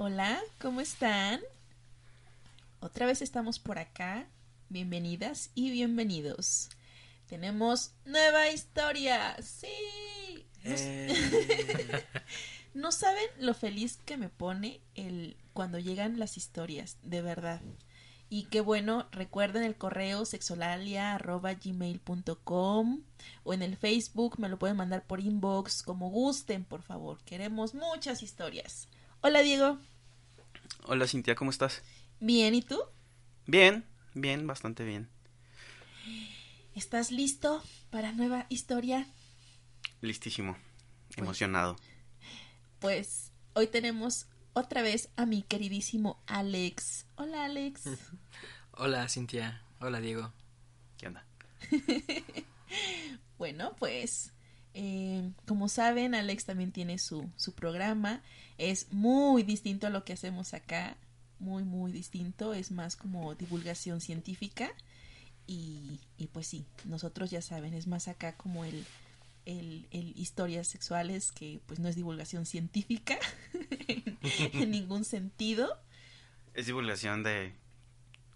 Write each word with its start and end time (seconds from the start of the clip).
Hola, 0.00 0.40
¿cómo 0.60 0.80
están? 0.80 1.40
Otra 2.78 3.04
vez 3.04 3.20
estamos 3.20 3.58
por 3.58 3.80
acá. 3.80 4.28
Bienvenidas 4.68 5.50
y 5.56 5.72
bienvenidos. 5.72 6.68
Tenemos 7.26 7.94
nueva 8.04 8.48
historia. 8.48 9.34
Sí. 9.42 9.66
Eh. 10.62 12.04
no 12.74 12.92
saben 12.92 13.26
lo 13.40 13.54
feliz 13.54 13.98
que 14.04 14.16
me 14.16 14.28
pone 14.28 14.80
el 14.94 15.36
cuando 15.52 15.80
llegan 15.80 16.20
las 16.20 16.36
historias, 16.36 16.98
de 17.02 17.20
verdad. 17.20 17.60
Y 18.30 18.44
qué 18.44 18.60
bueno, 18.60 19.08
recuerden 19.10 19.64
el 19.64 19.74
correo 19.74 20.24
sexolalia.gmail.com 20.26 23.02
o 23.42 23.52
en 23.52 23.62
el 23.62 23.76
Facebook 23.76 24.38
me 24.38 24.48
lo 24.48 24.60
pueden 24.60 24.76
mandar 24.76 25.04
por 25.04 25.18
inbox, 25.18 25.82
como 25.82 26.08
gusten, 26.08 26.64
por 26.64 26.82
favor. 26.82 27.18
Queremos 27.24 27.74
muchas 27.74 28.22
historias. 28.22 28.86
Hola 29.20 29.40
Diego. 29.40 29.78
Hola 30.84 31.08
Cintia, 31.08 31.34
¿cómo 31.34 31.50
estás? 31.50 31.82
Bien, 32.20 32.54
¿y 32.54 32.62
tú? 32.62 32.78
Bien, 33.46 33.84
bien, 34.14 34.46
bastante 34.46 34.84
bien. 34.84 35.08
¿Estás 36.76 37.10
listo 37.10 37.60
para 37.90 38.12
nueva 38.12 38.46
historia? 38.48 39.08
Listísimo, 40.02 40.56
emocionado. 41.16 41.76
Pues 42.78 43.32
hoy 43.54 43.66
tenemos 43.66 44.28
otra 44.52 44.82
vez 44.82 45.08
a 45.16 45.26
mi 45.26 45.42
queridísimo 45.42 46.22
Alex. 46.28 47.06
Hola 47.16 47.44
Alex. 47.44 47.82
Hola 48.70 49.08
Cintia, 49.08 49.64
hola 49.80 50.00
Diego. 50.00 50.32
¿Qué 50.96 51.08
onda? 51.08 51.26
bueno, 53.38 53.74
pues 53.80 54.32
eh, 54.74 55.32
como 55.44 55.68
saben, 55.68 56.14
Alex 56.14 56.44
también 56.44 56.70
tiene 56.70 56.98
su, 56.98 57.28
su 57.34 57.52
programa. 57.52 58.22
Es 58.58 58.92
muy 58.92 59.42
distinto 59.42 59.86
a 59.86 59.90
lo 59.90 60.04
que 60.04 60.12
hacemos 60.12 60.52
acá. 60.54 60.96
Muy, 61.38 61.62
muy 61.64 61.92
distinto. 61.92 62.52
Es 62.52 62.70
más 62.70 62.96
como 62.96 63.34
divulgación 63.34 64.00
científica. 64.00 64.70
Y, 65.46 66.00
y 66.18 66.26
pues 66.26 66.46
sí, 66.46 66.66
nosotros 66.84 67.30
ya 67.30 67.40
saben, 67.40 67.72
es 67.72 67.86
más 67.86 68.06
acá 68.06 68.36
como 68.36 68.66
el, 68.66 68.84
el, 69.46 69.88
el 69.90 70.12
historias 70.18 70.68
sexuales 70.68 71.32
que 71.32 71.60
pues 71.64 71.80
no 71.80 71.88
es 71.88 71.96
divulgación 71.96 72.44
científica 72.44 73.18
en 74.52 74.70
ningún 74.70 75.06
sentido. 75.06 75.80
Es 76.52 76.66
divulgación 76.66 77.22
de 77.22 77.54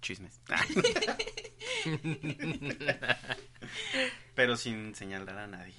chismes. 0.01 0.41
Pero 4.35 4.57
sin 4.57 4.95
señalar 4.95 5.39
a 5.39 5.47
nadie. 5.47 5.75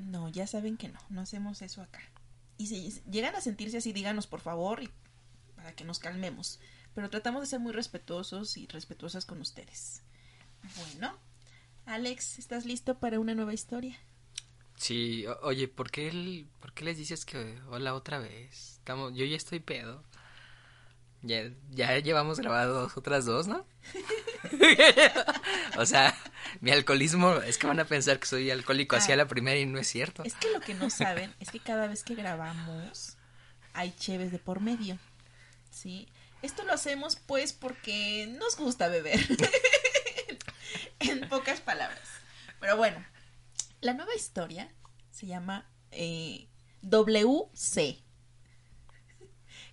No, 0.00 0.28
ya 0.28 0.46
saben 0.46 0.76
que 0.76 0.88
no, 0.88 1.00
no 1.08 1.22
hacemos 1.22 1.62
eso 1.62 1.80
acá. 1.80 2.00
Y 2.58 2.66
si 2.66 3.02
llegan 3.10 3.34
a 3.34 3.40
sentirse 3.40 3.78
así, 3.78 3.92
díganos 3.92 4.26
por 4.26 4.40
favor 4.40 4.82
y 4.82 4.90
para 5.56 5.74
que 5.74 5.84
nos 5.84 5.98
calmemos. 5.98 6.60
Pero 6.94 7.10
tratamos 7.10 7.42
de 7.42 7.46
ser 7.46 7.60
muy 7.60 7.72
respetuosos 7.72 8.56
y 8.56 8.66
respetuosas 8.66 9.26
con 9.26 9.40
ustedes. 9.40 10.02
Bueno, 10.76 11.14
Alex, 11.84 12.38
¿estás 12.38 12.64
listo 12.64 12.98
para 12.98 13.20
una 13.20 13.34
nueva 13.34 13.54
historia? 13.54 13.98
Sí, 14.76 15.24
oye, 15.42 15.68
¿por 15.68 15.90
qué, 15.90 16.08
el, 16.08 16.48
¿por 16.60 16.72
qué 16.72 16.84
les 16.84 16.98
dices 16.98 17.24
que 17.24 17.58
hola 17.68 17.94
otra 17.94 18.18
vez? 18.18 18.78
Estamos, 18.78 19.14
yo 19.14 19.24
ya 19.24 19.36
estoy 19.36 19.60
pedo. 19.60 20.02
Ya, 21.22 21.50
ya 21.70 21.98
llevamos 21.98 22.38
grabados 22.38 22.96
otras 22.96 23.24
dos, 23.24 23.46
¿no? 23.46 23.66
o 25.78 25.86
sea, 25.86 26.14
mi 26.60 26.70
alcoholismo, 26.70 27.34
es 27.36 27.58
que 27.58 27.66
van 27.66 27.80
a 27.80 27.84
pensar 27.84 28.18
que 28.18 28.26
soy 28.26 28.50
alcohólico 28.50 28.96
hacia 28.96 29.16
la 29.16 29.26
primera 29.26 29.58
y 29.58 29.66
no 29.66 29.78
es 29.78 29.86
cierto. 29.86 30.22
Es 30.24 30.34
que 30.34 30.50
lo 30.50 30.60
que 30.60 30.74
no 30.74 30.90
saben 30.90 31.34
es 31.40 31.50
que 31.50 31.60
cada 31.60 31.86
vez 31.86 32.02
que 32.02 32.14
grabamos 32.14 33.16
hay 33.72 33.92
cheves 33.98 34.32
de 34.32 34.38
por 34.38 34.60
medio. 34.60 34.98
¿Sí? 35.70 36.08
Esto 36.42 36.64
lo 36.64 36.72
hacemos 36.72 37.16
pues 37.16 37.52
porque 37.52 38.26
nos 38.38 38.56
gusta 38.56 38.88
beber. 38.88 39.20
en 41.00 41.28
pocas 41.28 41.60
palabras. 41.60 42.08
Pero 42.60 42.76
bueno, 42.76 43.04
la 43.80 43.94
nueva 43.94 44.14
historia 44.14 44.72
se 45.10 45.26
llama 45.26 45.68
eh, 45.90 46.48
WC. 46.82 48.02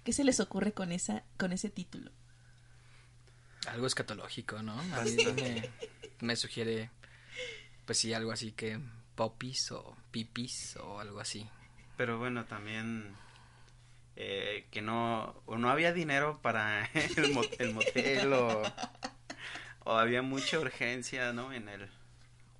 ¿Qué 0.03 0.13
se 0.13 0.23
les 0.23 0.39
ocurre 0.39 0.73
con 0.73 0.91
esa 0.91 1.23
con 1.37 1.53
ese 1.53 1.69
título? 1.69 2.11
Algo 3.67 3.87
escatológico, 3.87 4.61
¿no? 4.61 4.75
me, 6.23 6.35
sugiere, 6.35 6.89
pues 7.85 7.99
sí, 7.99 8.13
algo 8.13 8.31
así 8.31 8.51
que 8.51 8.79
popis 9.15 9.71
o 9.71 9.95
pipis 10.11 10.77
o 10.77 10.99
algo 10.99 11.19
así. 11.19 11.47
Pero 11.97 12.17
bueno, 12.17 12.45
también 12.45 13.15
eh, 14.15 14.65
que 14.71 14.81
no, 14.81 15.41
o 15.45 15.57
no 15.57 15.69
había 15.69 15.93
dinero 15.93 16.39
para 16.41 16.85
el, 17.17 17.33
mo 17.33 17.41
el 17.59 17.73
motel 17.73 18.33
o, 18.33 18.63
o, 19.85 19.91
había 19.91 20.21
mucha 20.21 20.59
urgencia, 20.59 21.33
¿no? 21.33 21.53
En 21.53 21.69
el 21.69 21.89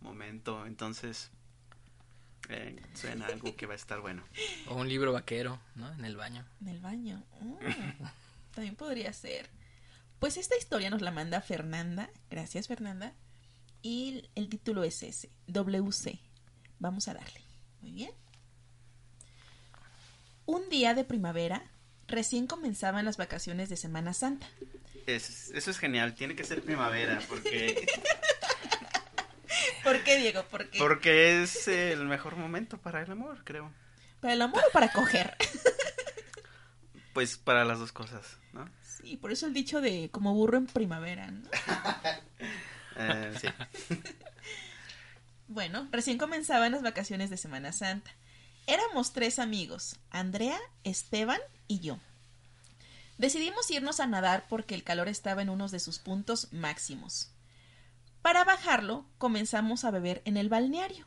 momento, 0.02 0.66
entonces 0.66 1.32
eh, 2.50 2.82
suena 2.94 3.28
algo 3.28 3.56
que 3.56 3.66
va 3.66 3.74
a 3.74 3.78
estar 3.78 4.02
bueno. 4.02 4.24
O 4.68 4.76
un 4.76 4.90
libro 4.90 5.14
vaquero, 5.14 5.60
¿no? 5.76 5.92
En 5.94 6.06
el 6.06 6.16
baño. 6.16 6.46
En 6.62 6.68
el 6.68 6.80
baño. 6.80 7.24
Mm, 7.40 7.56
también 8.54 8.76
podría 8.76 9.14
ser. 9.14 9.50
Pues 10.20 10.38
esta 10.38 10.58
historia 10.58 10.90
nos 10.90 11.02
la 11.02 11.12
manda 11.12 11.42
Fernanda. 11.42 12.10
Gracias, 12.30 12.68
Fernanda. 12.68 13.14
Y 13.84 14.30
el 14.36 14.48
título 14.48 14.86
es 14.86 15.04
ese, 15.04 15.30
WC. 15.48 16.18
Vamos 16.80 17.10
a 17.10 17.14
darle. 17.14 17.42
Muy 17.82 17.92
bien. 17.92 18.12
Un 20.46 20.70
día 20.70 20.94
de 20.94 21.04
primavera, 21.04 21.70
recién 22.08 22.48
comenzaban 22.48 23.04
las 23.04 23.18
vacaciones 23.18 23.68
de 23.68 23.76
Semana 23.76 24.14
Santa. 24.14 24.48
Es, 25.06 25.52
eso 25.52 25.70
es 25.70 25.78
genial, 25.78 26.16
tiene 26.16 26.34
que 26.34 26.46
ser 26.46 26.62
primavera, 26.62 27.22
porque... 27.28 27.86
¿Por 29.84 30.02
qué, 30.04 30.18
Diego? 30.18 30.44
¿Por 30.50 30.70
qué? 30.70 30.80
Porque 30.80 31.44
es 31.44 31.68
el 31.68 32.06
mejor 32.06 32.38
momento 32.38 32.78
para 32.78 33.02
el 33.02 33.12
amor, 33.12 33.44
creo. 33.44 33.70
¿Para 34.22 34.34
el 34.34 34.42
amor 34.42 34.62
o 34.66 34.72
para 34.72 34.92
coger? 34.92 35.36
Pues 37.14 37.38
para 37.38 37.64
las 37.64 37.78
dos 37.78 37.92
cosas, 37.92 38.40
¿no? 38.54 38.68
Sí, 38.82 39.18
por 39.18 39.32
eso 39.32 39.46
el 39.46 39.54
dicho 39.54 39.82
de 39.82 40.10
como 40.12 40.34
burro 40.34 40.58
en 40.58 40.66
primavera, 40.66 41.30
¿no? 41.30 41.48
sí. 43.40 43.48
Bueno, 45.48 45.88
recién 45.92 46.18
comenzaban 46.18 46.72
las 46.72 46.82
vacaciones 46.82 47.30
de 47.30 47.38
Semana 47.38 47.74
Santa. 47.74 48.10
Éramos 48.66 49.14
tres 49.14 49.38
amigos, 49.38 49.98
Andrea, 50.10 50.58
Esteban 50.84 51.40
y 51.68 51.80
yo. 51.80 52.00
Decidimos 53.18 53.70
irnos 53.70 54.00
a 54.00 54.08
nadar 54.08 54.48
porque 54.50 54.74
el 54.74 54.84
calor 54.84 55.10
estaba 55.10 55.42
en 55.42 55.50
unos 55.50 55.72
de 55.72 55.80
sus 55.80 56.00
puntos 56.00 56.52
máximos. 56.52 57.30
Para 58.22 58.46
bajarlo, 58.46 59.06
comenzamos 59.18 59.84
a 59.84 59.92
beber 59.92 60.22
en 60.26 60.38
el 60.38 60.50
balneario 60.50 61.06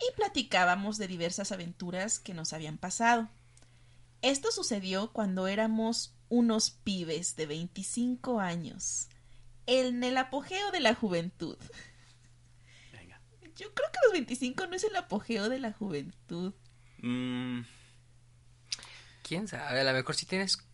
y 0.00 0.14
platicábamos 0.16 0.98
de 0.98 1.06
diversas 1.06 1.52
aventuras 1.52 2.18
que 2.18 2.34
nos 2.34 2.52
habían 2.52 2.78
pasado. 2.78 3.28
Esto 4.22 4.50
sucedió 4.50 5.12
cuando 5.12 5.46
éramos 5.46 6.14
unos 6.28 6.70
pibes 6.70 7.36
de 7.36 7.46
25 7.46 8.40
años, 8.40 9.08
en 9.66 10.02
el 10.04 10.16
apogeo 10.16 10.70
de 10.70 10.80
la 10.80 10.94
juventud. 10.94 11.58
Venga. 12.92 13.20
Yo 13.56 13.72
creo 13.74 13.90
que 13.90 13.98
los 14.04 14.12
25 14.12 14.66
no 14.66 14.76
es 14.76 14.84
el 14.84 14.96
apogeo 14.96 15.48
de 15.48 15.58
la 15.58 15.72
juventud. 15.72 16.54
Mm, 16.98 17.62
¿Quién 19.22 19.48
sabe? 19.48 19.80
A 19.80 19.84
lo 19.84 19.92
mejor 19.92 20.14
si 20.14 20.24
tienes 20.24 20.64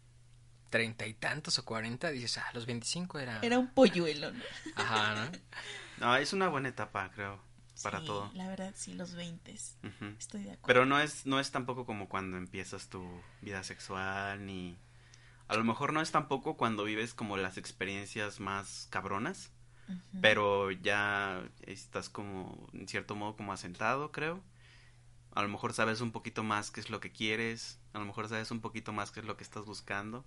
treinta 0.69 1.07
y 1.07 1.15
tantos 1.15 1.59
o 1.59 1.65
cuarenta, 1.65 2.11
dices, 2.11 2.39
ah, 2.39 2.51
los 2.55 2.67
25 2.67 3.19
era... 3.19 3.41
Era 3.43 3.59
un 3.59 3.69
polluelo, 3.69 4.33
¿no? 4.33 4.43
Ajá, 4.77 5.15
¿no? 5.15 5.39
no, 6.07 6.17
es 6.17 6.33
una 6.33 6.49
buena 6.49 6.69
etapa, 6.69 7.11
creo, 7.15 7.41
para 7.83 8.01
Sí, 8.01 8.07
todo. 8.07 8.31
La 8.35 8.49
verdad, 8.49 8.73
sí, 8.75 8.95
los 8.95 9.15
20. 9.15 9.53
Ujú. 9.53 10.05
Estoy 10.19 10.43
de 10.43 10.53
acuerdo. 10.53 10.67
Pero 10.67 10.87
no 10.87 10.99
es, 11.01 11.27
no 11.27 11.41
es 11.41 11.51
tampoco 11.51 11.87
como 11.87 12.09
cuando 12.09 12.37
empiezas 12.37 12.89
tu 12.89 13.07
vida 13.41 13.63
sexual, 13.65 14.45
ni... 14.45 14.77
A 15.53 15.57
lo 15.57 15.65
mejor 15.65 15.93
no 15.93 16.01
es 16.01 16.11
tampoco 16.11 16.57
cuando 16.57 16.85
vives 16.85 17.13
como 17.13 17.37
las 17.37 17.59
experiencias 17.59 18.41
más 18.41 18.87
cabronas, 18.89 19.51
pero 20.23 20.71
ya 20.71 21.47
estás 21.67 22.09
como, 22.09 22.71
en 22.73 22.89
cierto 22.89 23.15
modo, 23.15 23.37
como 23.37 23.53
asentado, 23.53 24.13
creo. 24.13 24.41
A 25.35 25.43
lo 25.43 25.49
mejor 25.49 25.75
sabes 25.75 26.01
un 26.01 26.11
poquito 26.11 26.43
más 26.43 26.71
qué 26.71 26.81
es 26.81 26.89
lo 26.89 27.01
que 27.01 27.13
quieres. 27.13 27.79
A 27.93 27.99
lo 27.99 28.07
mejor 28.07 28.31
sabes 28.31 28.51
un 28.51 28.63
poquito 28.63 28.95
más 28.95 29.11
qué 29.11 29.21
es 29.21 29.27
lo 29.27 29.37
que 29.37 29.45
estás 29.45 29.67
buscando. 29.67 30.25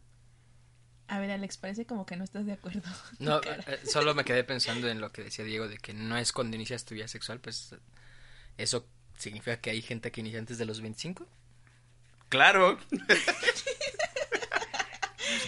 A 1.07 1.17
ver, 1.17 1.31
Alex, 1.31 1.57
parece 1.57 1.87
como 1.87 2.05
que 2.05 2.17
no 2.17 2.23
estás 2.23 2.45
de 2.45 2.53
acuerdo. 2.53 2.83
No, 3.17 3.41
eh, 3.41 3.79
solo 3.83 4.13
me 4.13 4.25
quedé 4.25 4.43
pensando 4.43 4.87
en 4.89 5.01
lo 5.01 5.11
que 5.11 5.23
decía 5.23 5.43
Diego 5.43 5.67
de 5.67 5.79
que 5.79 5.95
no 5.95 6.17
es 6.17 6.33
cuando 6.33 6.55
inicias 6.55 6.85
tu 6.85 6.93
vida 6.93 7.07
sexual, 7.07 7.39
pues 7.39 7.75
eso 8.57 8.87
significa 9.17 9.59
que 9.59 9.71
hay 9.71 9.81
gente 9.81 10.11
que 10.11 10.21
inicia 10.21 10.37
antes 10.37 10.59
de 10.59 10.65
los 10.65 10.81
25. 10.81 11.25
Claro. 12.29 12.77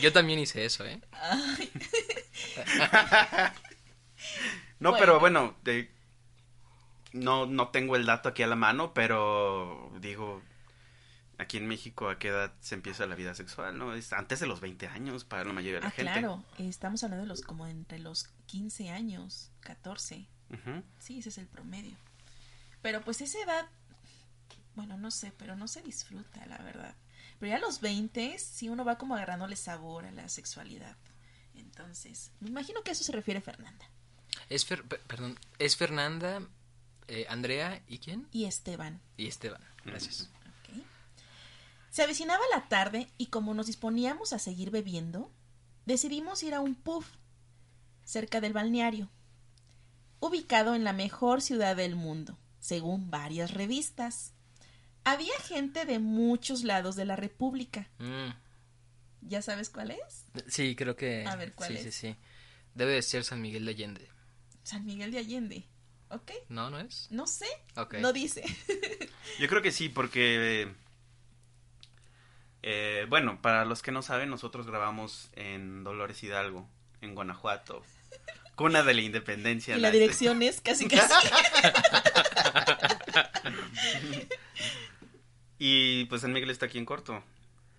Yo 0.02 0.12
también 0.14 0.40
hice 0.40 0.66
eso, 0.66 0.86
¿eh? 0.86 1.02
Ay, 1.12 1.72
No, 4.80 4.92
Bueno. 4.92 4.98
pero 5.00 5.20
bueno, 5.20 5.56
de- 5.64 5.92
no, 7.14 7.46
no 7.46 7.70
tengo 7.70 7.96
el 7.96 8.06
dato 8.06 8.30
aquí 8.30 8.44
a 8.44 8.48
la 8.48 8.56
mano, 8.56 8.94
pero 8.94 9.92
digo, 10.00 10.42
aquí 11.38 11.58
en 11.58 11.68
México 11.68 12.10
a 12.10 12.20
qué 12.20 12.28
edad 12.30 12.54
se 12.60 12.76
empieza 12.76 13.06
la 13.08 13.16
vida 13.16 13.34
sexual, 13.34 13.78
¿no? 13.78 13.94
Es 13.94 14.14
antes 14.14 14.40
de 14.40 14.48
los 14.48 14.60
20 14.62 14.88
años 14.88 15.24
para 15.24 15.44
la 15.46 15.54
mayoría 15.54 15.80
de 15.80 15.82
la 15.82 15.88
ah, 15.88 15.92
gente. 15.92 16.12
claro, 16.12 16.44
estamos 16.58 17.04
hablando 17.04 17.24
de 17.24 17.28
los 17.30 17.42
como 17.42 17.66
entre 17.68 18.00
los 18.00 18.28
15 18.48 18.90
años, 18.90 19.52
14. 19.62 20.28
Ujú. 20.50 20.84
Sí, 21.00 21.20
ese 21.20 21.30
es 21.30 21.38
el 21.38 21.48
promedio. 21.48 21.96
Pero 22.82 23.02
pues 23.02 23.22
esa 23.22 23.40
edad, 23.42 23.68
bueno, 24.76 24.98
no 24.98 25.12
sé, 25.12 25.34
pero 25.38 25.56
no 25.56 25.68
se 25.68 25.82
disfruta, 25.82 26.46
la 26.46 26.58
verdad. 26.60 26.96
Pero 27.40 27.52
ya 27.52 27.58
a 27.58 27.60
los 27.60 27.82
20, 27.82 28.38
sí 28.40 28.70
uno 28.70 28.84
va 28.84 28.98
como 28.98 29.16
agarrándole 29.16 29.56
sabor 29.56 30.06
a 30.06 30.12
la 30.12 30.28
sexualidad. 30.30 30.96
Entonces, 31.56 32.32
me 32.40 32.50
imagino 32.50 32.82
que 32.84 32.92
a 32.92 32.94
eso 32.94 33.04
se 33.04 33.12
refiere 33.12 33.42
Fernanda. 33.42 33.90
Es 34.50 34.68
Fer- 34.70 34.88
pe- 34.88 35.00
perdón, 35.08 35.40
es 35.60 35.76
Fernanda, 35.78 36.42
eh, 37.08 37.26
Andrea 37.30 37.82
y 37.88 38.00
quién? 38.00 38.28
Y 38.32 38.46
Esteban. 38.46 39.02
Y 39.18 39.28
Esteban. 39.28 39.62
Gracias. 39.86 40.30
Se 41.90 42.04
avecinaba 42.04 42.44
la 42.54 42.68
tarde 42.68 43.08
y 43.18 43.28
como 43.28 43.54
nos 43.56 43.66
disponíamos 43.68 44.32
a 44.34 44.40
seguir 44.40 44.70
bebiendo, 44.70 45.32
decidimos 45.86 46.44
ir 46.44 46.54
a 46.54 46.60
un 46.62 46.76
pub 46.76 47.04
cerca 48.04 48.40
del 48.40 48.54
balneario, 48.54 49.10
ubicado 50.20 50.76
en 50.76 50.84
la 50.84 50.94
mejor 50.94 51.42
ciudad 51.42 51.76
del 51.76 51.96
mundo, 51.96 52.38
según 52.60 53.10
varias 53.10 53.52
revistas. 53.52 54.34
Había 55.10 55.38
gente 55.40 55.86
de 55.86 56.00
muchos 56.00 56.64
lados 56.64 56.96
de 56.96 57.06
la 57.06 57.16
República. 57.16 57.88
Mm, 58.00 58.30
¿Ya 59.22 59.42
sabes 59.42 59.70
cuál 59.70 59.92
es? 59.92 60.26
Sí, 60.48 60.76
creo 60.76 60.96
que. 60.96 61.26
A 61.26 61.36
ver, 61.36 61.54
¿cuál 61.54 61.70
sí, 61.70 61.76
es? 61.76 61.84
sí, 61.84 61.92
sí. 61.92 62.16
Debe 62.76 62.94
de 62.94 63.02
ser 63.02 63.24
San 63.24 63.42
Miguel 63.42 63.66
de 63.66 63.72
Allende. 63.72 64.10
San 64.64 64.86
Miguel 64.86 65.12
de 65.12 65.20
Allende. 65.20 65.64
¿Ok? 66.10 66.32
¿No, 66.50 66.70
no 66.70 66.80
es? 66.80 67.08
No 67.10 67.28
sé. 67.28 67.48
Ok. 67.76 67.96
No 67.96 68.14
dice. 68.14 68.44
Yo 69.40 69.48
creo 69.48 69.62
que 69.62 69.72
sí, 69.72 69.90
porque... 69.90 70.72
eh, 72.64 73.06
bueno, 73.10 73.42
para 73.42 73.66
los 73.66 73.82
que 73.82 73.92
no 73.92 74.02
saben, 74.02 74.30
nosotros 74.30 74.68
grabamos 74.68 75.30
en 75.36 75.84
Dolores 75.84 76.22
Hidalgo, 76.24 76.68
en 77.02 77.16
Guanajuato. 77.16 77.84
Cuna 78.56 78.84
de 78.84 78.94
la 78.94 79.02
Independencia. 79.02 79.78
y 79.78 79.80
la 79.80 79.90
la- 79.90 79.94
dirección 79.94 80.42
es 80.42 80.62
casi 80.62 80.88
casi. 80.88 81.14
Y 85.60 86.06
pues 86.06 86.22
San 86.22 86.34
Miguel 86.34 86.50
está 86.50 86.68
aquí 86.68 86.78
en 86.78 86.86
corto, 86.86 87.24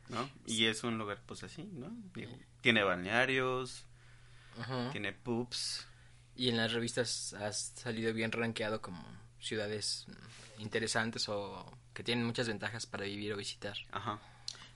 ¿no? 0.09 0.29
Y 0.47 0.67
es 0.67 0.83
un 0.85 0.99
lugar 0.99 1.21
pues 1.27 1.43
así, 1.45 1.65
¿no? 1.65 1.91
Digo, 2.15 2.33
tiene 2.61 2.83
balnearios, 2.83 3.85
Ajá. 4.59 4.91
tiene 4.91 5.13
pubs. 5.13 5.87
Y 6.35 6.49
en 6.49 6.57
las 6.57 6.73
revistas 6.73 7.33
has 7.35 7.73
salido 7.77 8.13
bien 8.13 8.31
rankeado 8.33 8.81
como 8.81 9.03
ciudades 9.41 10.07
interesantes 10.59 11.29
o 11.29 11.73
que 11.95 12.03
tienen 12.05 12.25
muchas 12.25 12.49
ventajas 12.49 12.87
para 12.87 13.05
vivir 13.05 13.33
o 13.33 13.37
visitar. 13.37 13.77
Ajá. 13.91 14.21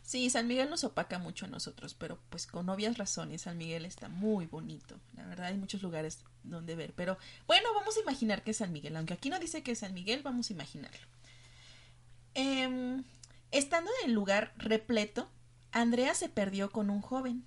Sí, 0.02 0.28
San 0.30 0.48
Miguel 0.48 0.68
nos 0.68 0.82
opaca 0.82 1.18
mucho 1.18 1.46
a 1.46 1.48
nosotros, 1.48 1.94
pero 1.94 2.18
pues 2.28 2.46
con 2.46 2.68
obvias 2.68 2.98
razones, 2.98 3.42
San 3.42 3.56
Miguel 3.56 3.84
está 3.84 4.08
muy 4.08 4.46
bonito. 4.46 4.98
La 5.16 5.24
verdad 5.26 5.46
hay 5.46 5.56
muchos 5.56 5.82
lugares 5.82 6.24
donde 6.42 6.74
ver, 6.74 6.92
pero 6.96 7.16
bueno, 7.46 7.72
vamos 7.74 7.96
a 7.96 8.00
imaginar 8.00 8.42
que 8.42 8.50
es 8.50 8.56
San 8.56 8.72
Miguel, 8.72 8.96
aunque 8.96 9.14
aquí 9.14 9.30
no 9.30 9.38
dice 9.38 9.62
que 9.62 9.72
es 9.72 9.78
San 9.78 9.94
Miguel, 9.94 10.22
vamos 10.24 10.50
a 10.50 10.52
imaginarlo. 10.52 11.06
Em, 12.34 13.04
estando 13.50 13.90
en 14.02 14.08
el 14.10 14.14
lugar 14.14 14.52
repleto, 14.56 15.30
Andrea 15.70 16.14
se 16.14 16.28
perdió 16.28 16.70
con 16.70 16.90
un 16.90 17.00
joven 17.02 17.44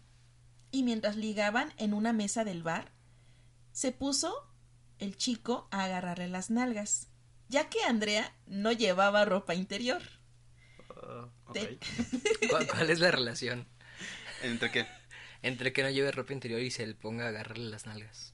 y 0.71 0.83
mientras 0.83 1.15
ligaban 1.15 1.73
en 1.77 1.93
una 1.93 2.13
mesa 2.13 2.43
del 2.43 2.63
bar, 2.63 2.91
se 3.71 3.91
puso 3.91 4.33
el 4.99 5.17
chico 5.17 5.67
a 5.71 5.83
agarrarle 5.85 6.27
las 6.27 6.49
nalgas, 6.49 7.07
ya 7.49 7.69
que 7.69 7.83
Andrea 7.83 8.33
no 8.47 8.71
llevaba 8.71 9.25
ropa 9.25 9.53
interior. 9.55 10.01
Ah. 10.95 11.27
Te- 11.53 11.77
¿Cuál, 12.49 12.67
cuál 12.67 12.89
es 12.89 12.99
la 12.99 13.11
relación 13.11 13.67
¿Entre 14.41 14.71
qué? 14.71 14.87
entre 15.41 15.73
que 15.73 15.83
no 15.83 15.89
lleve 15.91 16.11
ropa 16.11 16.33
interior 16.33 16.59
y 16.61 16.71
se 16.71 16.87
le 16.87 16.95
ponga 16.95 17.25
a 17.25 17.29
agarrarle 17.29 17.69
las 17.69 17.85
nalgas? 17.85 18.33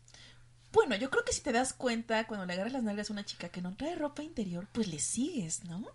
Bueno, 0.72 0.96
yo 0.96 1.10
creo 1.10 1.26
que 1.26 1.34
si 1.34 1.42
te 1.42 1.52
das 1.52 1.74
cuenta 1.74 2.26
cuando 2.28 2.46
le 2.46 2.54
agarras 2.54 2.72
las 2.72 2.84
nalgas 2.84 3.10
a 3.10 3.14
una 3.14 3.26
chica 3.26 3.50
que 3.50 3.62
no 3.62 3.76
trae 3.76 3.96
ropa 3.96 4.24
interior, 4.24 4.68
pues 4.72 4.88
le 4.88 5.00
sigues, 5.00 5.66
¿no? 5.66 5.86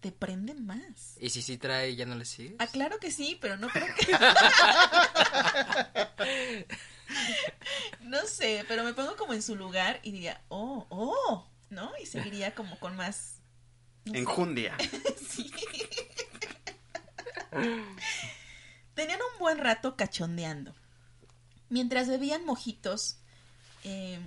Te 0.00 0.12
prenden 0.12 0.64
más. 0.64 1.16
¿Y 1.20 1.28
si 1.30 1.42
sí 1.42 1.58
trae 1.58 1.94
ya 1.94 2.06
no 2.06 2.14
le 2.14 2.24
sigues? 2.24 2.54
Ah, 2.58 2.66
claro 2.66 2.98
que 2.98 3.10
sí, 3.10 3.36
pero 3.40 3.56
no 3.58 3.68
creo 3.68 3.86
que... 3.94 4.12
no 8.02 8.26
sé, 8.26 8.64
pero 8.66 8.82
me 8.84 8.94
pongo 8.94 9.16
como 9.16 9.34
en 9.34 9.42
su 9.42 9.56
lugar 9.56 10.00
y 10.02 10.12
diría, 10.12 10.40
oh, 10.48 10.86
oh, 10.88 11.46
¿no? 11.68 11.92
Y 12.02 12.06
seguiría 12.06 12.54
como 12.54 12.78
con 12.78 12.96
más... 12.96 13.40
no. 14.06 14.14
Enjundia. 14.14 14.76
Sí. 15.30 15.50
Tenían 18.94 19.20
un 19.32 19.38
buen 19.38 19.58
rato 19.58 19.96
cachondeando. 19.96 20.74
Mientras 21.68 22.08
bebían 22.08 22.44
mojitos, 22.44 23.16
eh, 23.84 24.18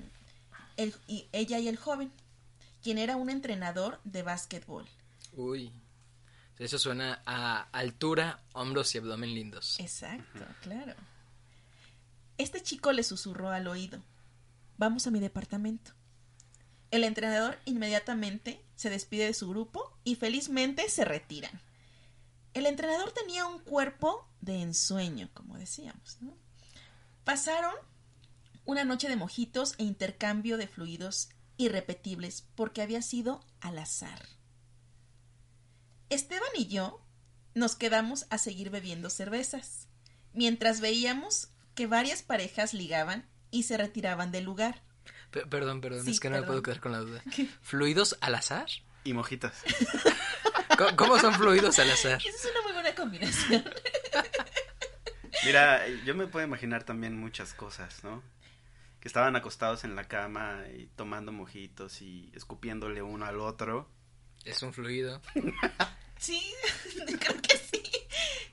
el- 0.78 0.96
y 1.08 1.28
ella 1.32 1.60
y 1.60 1.68
el 1.68 1.78
joven, 1.78 2.12
quien 2.82 2.98
era 2.98 3.16
un 3.16 3.30
entrenador 3.30 4.00
de 4.04 4.24
básquetbol. 4.24 4.88
Uy. 5.34 5.72
Eso 6.60 6.78
suena 6.78 7.22
a 7.26 7.64
altura, 7.72 8.44
hombros 8.54 8.94
y 8.94 9.00
abdomen 9.00 9.34
lindos. 9.34 9.80
Exacto, 9.80 10.46
claro. 10.62 10.96
Este 12.38 12.62
chico 12.62 12.92
le 12.92 13.04
susurró 13.04 13.50
al 13.50 13.68
oído, 13.68 14.04
vamos 14.78 15.08
a 15.08 15.12
mi 15.12 15.20
departamento. 15.20 15.92
El 16.92 17.04
entrenador 17.04 17.58
inmediatamente 17.66 18.64
se 18.76 18.90
despide 18.90 19.26
de 19.26 19.34
su 19.34 19.50
grupo 19.50 19.98
y 20.04 20.16
felizmente 20.16 20.90
se 20.90 21.06
retiran. 21.06 21.60
El 22.54 22.68
entrenador 22.68 23.12
tenía 23.12 23.48
un 23.48 23.60
cuerpo 23.60 24.28
de 24.42 24.62
ensueño, 24.62 25.30
como 25.34 25.58
decíamos. 25.58 26.18
¿no? 26.22 26.38
Pasaron 27.24 27.74
una 28.66 28.86
noche 28.86 29.10
de 29.10 29.16
mojitos 29.16 29.74
e 29.80 29.84
intercambio 29.84 30.58
de 30.58 30.68
fluidos 30.68 31.30
irrepetibles 31.58 32.46
porque 32.56 32.82
había 32.82 33.02
sido 33.02 33.44
al 33.60 33.80
azar. 33.80 34.22
Esteban 36.14 36.50
y 36.56 36.68
yo 36.68 37.02
nos 37.56 37.76
quedamos 37.76 38.26
a 38.30 38.38
seguir 38.38 38.70
bebiendo 38.70 39.10
cervezas, 39.10 39.88
mientras 40.34 40.82
veíamos 40.82 41.50
que 41.76 41.88
varias 41.88 42.24
parejas 42.24 42.74
ligaban 42.74 43.28
y 43.52 43.64
se 43.64 43.78
retiraban 43.78 44.32
del 44.32 44.44
lugar. 44.46 44.82
Pe- 45.32 45.46
perdón, 45.48 45.82
perdón, 45.82 46.06
Sí, 46.06 46.12
es 46.12 46.20
que 46.20 46.30
no 46.30 46.38
me 46.40 46.44
puedo 46.44 46.62
quedar 46.64 46.80
con 46.80 46.92
la 46.92 47.00
duda. 47.00 47.24
¿Fluidos 47.62 48.18
al 48.22 48.36
azar? 48.36 48.68
Y 49.04 49.14
mojitas. 49.14 49.64
¿Cómo, 50.78 50.96
cómo 50.96 51.20
son 51.20 51.34
fluidos 51.36 51.78
al 51.80 51.92
azar? 51.92 52.20
Esa 52.26 52.30
es 52.30 52.46
una 52.52 52.62
muy 52.64 52.74
buena 52.74 52.96
combinación. 52.96 53.64
Mira, 55.46 55.88
yo 56.06 56.16
me 56.16 56.28
puedo 56.28 56.46
imaginar 56.46 56.84
también 56.84 57.18
muchas 57.20 57.54
cosas, 57.54 58.04
¿no? 58.04 58.24
Que 59.02 59.08
estaban 59.10 59.36
acostados 59.36 59.84
en 59.84 59.96
la 59.96 60.08
cama 60.08 60.64
y 60.74 60.86
tomando 60.96 61.32
mojitos 61.32 62.02
y 62.02 62.32
escupiéndole 62.34 63.02
uno 63.02 63.26
al 63.26 63.40
otro. 63.42 63.90
Es 64.46 64.62
un 64.64 64.74
fluido. 64.74 65.22
Sí, 66.24 66.42
creo 67.20 67.42
que 67.42 67.58
sí. 67.58 67.84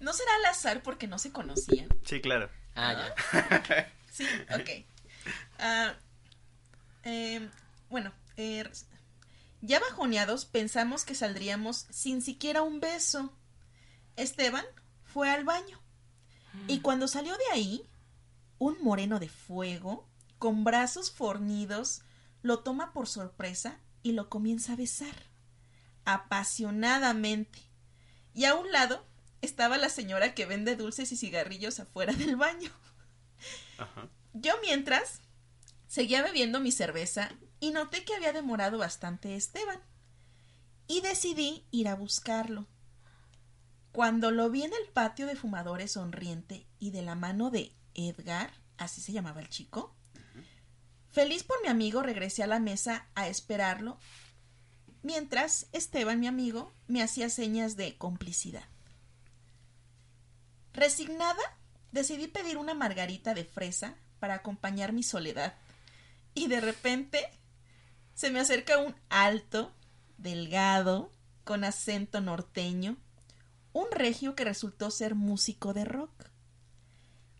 No 0.00 0.12
será 0.12 0.34
al 0.36 0.46
azar 0.46 0.82
porque 0.82 1.06
no 1.06 1.20
se 1.20 1.30
conocían. 1.30 1.88
Sí, 2.04 2.20
claro. 2.20 2.50
Ah, 2.74 3.14
ya. 3.32 3.92
Sí, 4.10 4.26
ok. 4.52 4.68
Ah, 5.60 5.94
eh, 7.04 7.48
bueno, 7.88 8.12
eh, 8.36 8.68
ya 9.62 9.78
bajoneados 9.78 10.46
pensamos 10.46 11.04
que 11.04 11.14
saldríamos 11.14 11.86
sin 11.90 12.20
siquiera 12.20 12.62
un 12.62 12.80
beso. 12.80 13.32
Esteban 14.16 14.64
fue 15.04 15.30
al 15.30 15.44
baño. 15.44 15.80
Y 16.66 16.80
cuando 16.80 17.06
salió 17.06 17.36
de 17.36 17.44
ahí, 17.52 17.88
un 18.58 18.82
moreno 18.82 19.20
de 19.20 19.28
fuego, 19.28 20.08
con 20.38 20.64
brazos 20.64 21.12
fornidos, 21.12 22.02
lo 22.42 22.58
toma 22.58 22.92
por 22.92 23.06
sorpresa 23.06 23.78
y 24.02 24.12
lo 24.12 24.28
comienza 24.28 24.72
a 24.72 24.76
besar. 24.76 25.29
Apasionadamente. 26.04 27.60
Y 28.34 28.44
a 28.44 28.54
un 28.54 28.70
lado 28.72 29.06
estaba 29.40 29.78
la 29.78 29.88
señora 29.88 30.34
que 30.34 30.46
vende 30.46 30.76
dulces 30.76 31.12
y 31.12 31.16
cigarrillos 31.16 31.80
afuera 31.80 32.12
del 32.12 32.36
baño. 32.36 32.70
Ajá. 33.78 34.08
Yo 34.32 34.54
mientras 34.62 35.20
seguía 35.88 36.22
bebiendo 36.22 36.60
mi 36.60 36.70
cerveza 36.72 37.32
y 37.58 37.70
noté 37.72 38.04
que 38.04 38.14
había 38.14 38.32
demorado 38.32 38.78
bastante 38.78 39.34
Esteban. 39.36 39.80
y 40.86 41.02
decidí 41.02 41.64
ir 41.70 41.86
a 41.86 41.94
buscarlo. 41.94 42.66
Cuando 43.92 44.32
lo 44.32 44.50
vi 44.50 44.64
en 44.64 44.72
el 44.72 44.88
patio 44.92 45.26
de 45.26 45.36
fumadores 45.36 45.92
sonriente 45.92 46.66
y 46.80 46.90
de 46.90 47.02
la 47.02 47.14
mano 47.14 47.50
de 47.50 47.72
Edgar, 47.94 48.52
así 48.76 49.00
se 49.00 49.12
llamaba 49.12 49.40
el 49.40 49.48
chico, 49.48 49.94
feliz 51.10 51.44
por 51.44 51.62
mi 51.62 51.68
amigo 51.68 52.02
regresé 52.02 52.42
a 52.42 52.48
la 52.48 52.58
mesa 52.58 53.06
a 53.14 53.28
esperarlo, 53.28 53.98
mientras 55.02 55.66
Esteban, 55.72 56.20
mi 56.20 56.26
amigo, 56.26 56.72
me 56.86 57.02
hacía 57.02 57.30
señas 57.30 57.76
de 57.76 57.96
complicidad. 57.96 58.64
Resignada, 60.72 61.42
decidí 61.92 62.28
pedir 62.28 62.56
una 62.56 62.74
margarita 62.74 63.34
de 63.34 63.44
fresa 63.44 63.94
para 64.18 64.34
acompañar 64.34 64.92
mi 64.92 65.02
soledad. 65.02 65.54
Y 66.34 66.46
de 66.46 66.60
repente 66.60 67.28
se 68.14 68.30
me 68.30 68.40
acerca 68.40 68.78
un 68.78 68.94
alto, 69.08 69.72
delgado, 70.18 71.10
con 71.44 71.64
acento 71.64 72.20
norteño, 72.20 72.96
un 73.72 73.86
regio 73.90 74.34
que 74.34 74.44
resultó 74.44 74.90
ser 74.90 75.14
músico 75.14 75.72
de 75.72 75.84
rock. 75.84 76.26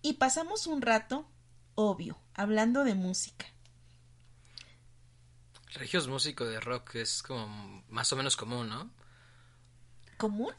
Y 0.02 0.14
pasamos 0.14 0.67
un 0.67 0.81
rato, 0.81 1.29
obvio, 1.75 2.19
hablando 2.35 2.85
de 2.85 2.95
música. 2.95 3.47
Regio 5.75 6.00
es 6.00 6.09
músico 6.09 6.45
de 6.45 6.61
rock, 6.61 6.97
es 6.97 7.23
como 7.23 7.85
más 7.89 8.12
o 8.12 8.17
menos 8.17 8.37
común, 8.37 8.69
¿no? 8.69 8.91
¿Común? 10.17 10.53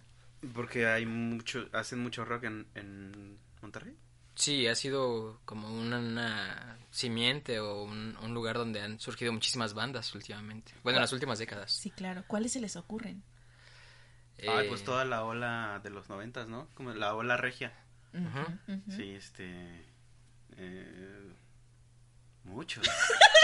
Porque 0.53 0.87
hay 0.87 1.05
mucho, 1.05 1.67
hacen 1.73 1.99
mucho 1.99 2.25
rock 2.25 2.45
en, 2.45 2.67
en 2.75 3.37
Monterrey. 3.61 3.95
Sí, 4.33 4.65
ha 4.67 4.75
sido 4.75 5.41
como 5.45 5.67
una, 5.69 5.99
una 5.99 6.77
simiente 6.89 7.59
o 7.59 7.83
un, 7.83 8.17
un 8.21 8.33
lugar 8.33 8.55
donde 8.57 8.81
han 8.81 8.99
surgido 8.99 9.33
muchísimas 9.33 9.73
bandas 9.73 10.15
últimamente. 10.15 10.73
Bueno, 10.83 10.97
en 10.97 11.01
las 11.01 11.13
últimas 11.13 11.37
décadas. 11.37 11.73
Sí, 11.73 11.91
claro. 11.91 12.23
¿Cuáles 12.27 12.53
se 12.53 12.61
les 12.61 12.75
ocurren? 12.77 13.23
Ay, 14.39 14.65
Eh, 14.65 14.69
pues 14.69 14.83
toda 14.83 15.03
la 15.05 15.23
ola 15.25 15.79
de 15.83 15.89
los 15.91 16.09
noventas, 16.09 16.47
¿no? 16.47 16.69
Como 16.73 16.93
la 16.93 17.13
ola 17.13 17.37
regia. 17.37 17.73
Sí, 18.89 19.11
este... 19.11 19.85
eh, 20.57 21.33
muchos. 22.45 22.89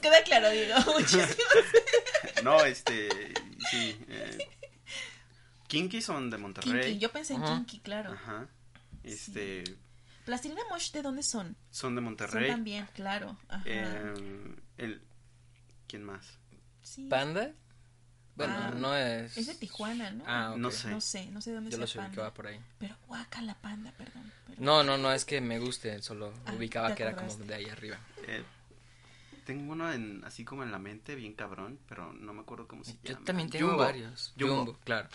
Nos 0.00 0.12
queda 0.12 0.22
claro, 0.24 0.50
Diego. 0.50 0.74
Muchísimas. 0.98 1.36
no, 2.42 2.64
este... 2.64 3.08
Sí. 3.70 3.98
Eh, 4.08 4.38
Kinky 5.68 6.00
son 6.02 6.30
de 6.30 6.38
Monterrey. 6.38 6.80
Kinky. 6.82 6.98
Yo 6.98 7.12
pensé 7.12 7.34
en 7.34 7.42
Ajá. 7.44 7.54
Kinky, 7.56 7.78
claro. 7.80 8.12
Ajá. 8.12 8.48
Este... 9.04 9.64
Plastilina 10.24 10.62
Mosh, 10.70 10.90
¿de 10.92 11.02
dónde 11.02 11.22
son? 11.22 11.56
Son 11.70 11.94
de 11.94 11.98
Son 11.98 12.04
Monterrey. 12.04 12.50
también, 12.50 12.88
claro. 12.94 13.36
Ajá. 13.48 13.62
Eh, 13.66 14.14
el... 14.78 15.02
¿Quién 15.86 16.04
más? 16.04 16.24
Sí. 16.82 17.06
¿Panda? 17.08 17.52
Bueno, 18.36 18.54
Ah, 18.56 18.70
no 18.74 18.96
es... 18.96 19.36
Es 19.36 19.46
de 19.48 19.54
Tijuana, 19.54 20.10
¿no? 20.12 20.24
Ah, 20.26 20.52
ok. 20.52 20.56
No 20.56 20.70
sé. 20.70 20.88
No 20.88 21.00
sé, 21.00 21.26
no 21.26 21.40
sé 21.42 21.52
dónde 21.52 21.70
Yo 21.70 21.78
Panda. 21.78 22.06
ubicaba 22.08 22.32
por 22.34 22.46
ahí. 22.46 22.58
Pero 22.78 22.96
guaca 23.06 23.42
la 23.42 23.54
panda, 23.54 23.92
perdón. 23.98 24.32
pero- 24.46 24.62
No, 24.62 24.82
no, 24.82 24.96
no 24.98 25.12
es 25.12 25.24
que 25.24 25.40
me 25.40 25.58
guste, 25.58 26.00
solo 26.02 26.32
Ah, 26.46 26.52
ubicaba 26.54 26.94
que 26.94 27.02
era 27.02 27.14
como 27.16 27.34
de 27.36 27.54
ahí 27.54 27.66
arriba. 27.66 27.98
Eh, 28.26 28.42
tengo 29.52 29.72
uno 29.72 29.92
en, 29.92 30.22
así 30.24 30.44
como 30.44 30.62
en 30.62 30.70
la 30.70 30.78
mente, 30.78 31.14
bien 31.16 31.34
cabrón, 31.34 31.78
pero 31.88 32.12
no 32.12 32.32
me 32.32 32.40
acuerdo 32.42 32.68
cómo 32.68 32.84
se 32.84 32.92
Yo 33.02 33.14
llama. 33.14 33.24
también 33.24 33.50
tengo 33.50 33.66
Jumbo. 33.68 33.82
varios. 33.82 34.32
Jumbo. 34.38 34.56
Jumbo, 34.58 34.78
claro. 34.84 35.08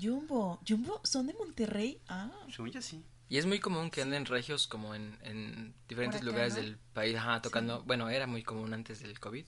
Jumbo. 0.00 0.60
Jumbo, 0.66 1.00
¿son 1.04 1.26
de 1.26 1.34
Monterrey? 1.34 2.00
Ah. 2.08 2.30
Según 2.50 2.70
yo 2.70 2.80
sí. 2.82 3.02
Y 3.28 3.38
es 3.38 3.46
muy 3.46 3.58
común 3.60 3.90
que 3.90 4.02
anden 4.02 4.24
regios 4.24 4.66
como 4.66 4.94
en, 4.94 5.18
en 5.22 5.74
diferentes 5.88 6.20
acá, 6.22 6.30
lugares 6.30 6.54
¿no? 6.54 6.62
del 6.62 6.78
país, 6.94 7.16
ajá, 7.16 7.42
tocando, 7.42 7.82
bueno, 7.84 8.08
era 8.08 8.26
muy 8.26 8.42
común 8.42 8.72
antes 8.72 9.00
del 9.00 9.18
COVID, 9.18 9.44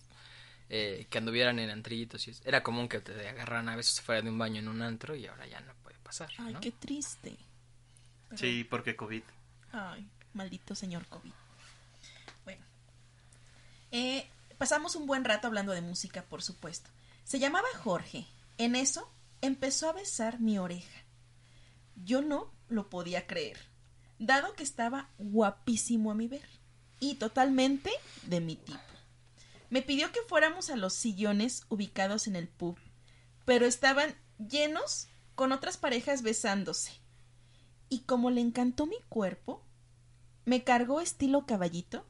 eh, 0.68 1.06
que 1.08 1.18
anduvieran 1.18 1.58
en 1.58 1.70
antritos 1.70 2.26
y 2.28 2.32
es- 2.32 2.42
era 2.44 2.62
común 2.62 2.88
que 2.88 3.00
te 3.00 3.28
agarraran 3.28 3.68
a 3.68 3.76
veces 3.76 4.00
fuera 4.00 4.20
de 4.20 4.28
un 4.30 4.36
baño 4.38 4.58
en 4.60 4.68
un 4.68 4.82
antro 4.82 5.14
y 5.16 5.26
ahora 5.26 5.46
ya 5.46 5.60
no 5.60 5.72
puede 5.82 5.96
pasar, 6.00 6.28
Ay, 6.38 6.52
¿no? 6.54 6.60
qué 6.60 6.72
triste. 6.72 7.36
Pero- 8.28 8.38
Sí, 8.38 8.64
porque 8.68 8.94
COVID. 8.96 9.22
Ay, 9.72 10.08
maldito 10.34 10.74
señor 10.74 11.06
COVID. 11.06 11.32
Eh, 13.90 14.28
pasamos 14.58 14.96
un 14.96 15.06
buen 15.06 15.24
rato 15.24 15.46
hablando 15.46 15.72
de 15.72 15.80
música, 15.80 16.24
por 16.24 16.42
supuesto. 16.42 16.90
Se 17.24 17.38
llamaba 17.38 17.68
Jorge. 17.82 18.26
En 18.58 18.74
eso 18.74 19.10
empezó 19.40 19.88
a 19.88 19.92
besar 19.92 20.40
mi 20.40 20.58
oreja. 20.58 21.04
Yo 21.94 22.22
no 22.22 22.52
lo 22.68 22.88
podía 22.90 23.26
creer, 23.26 23.58
dado 24.18 24.54
que 24.54 24.62
estaba 24.62 25.08
guapísimo 25.18 26.10
a 26.10 26.14
mi 26.14 26.28
ver 26.28 26.48
y 27.00 27.14
totalmente 27.16 27.90
de 28.26 28.40
mi 28.40 28.56
tipo. 28.56 28.78
Me 29.70 29.82
pidió 29.82 30.10
que 30.12 30.20
fuéramos 30.26 30.70
a 30.70 30.76
los 30.76 30.94
sillones 30.94 31.64
ubicados 31.68 32.26
en 32.26 32.36
el 32.36 32.48
pub, 32.48 32.78
pero 33.44 33.66
estaban 33.66 34.14
llenos 34.38 35.08
con 35.34 35.52
otras 35.52 35.76
parejas 35.76 36.22
besándose. 36.22 36.92
Y 37.88 38.00
como 38.00 38.30
le 38.30 38.40
encantó 38.40 38.86
mi 38.86 38.96
cuerpo, 39.08 39.62
me 40.44 40.64
cargó 40.64 41.00
estilo 41.00 41.46
caballito 41.46 42.06